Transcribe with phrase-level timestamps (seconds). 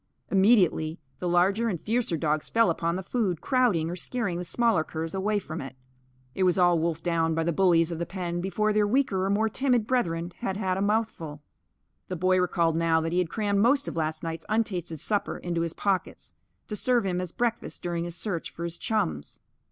[0.31, 4.83] Immediately the larger and fiercer dogs fell upon the food, crowding or scaring the smaller
[4.83, 5.75] curs away from it.
[6.33, 9.29] It was all wolfed down by the bullies of the pen before their weaker or
[9.29, 11.43] more timid brethren had had a mouthful.
[12.07, 15.61] The boy recalled now that he had crammed most of last night's untasted supper into
[15.61, 16.33] his pockets,
[16.67, 19.39] to serve him as breakfast during his search for his chums.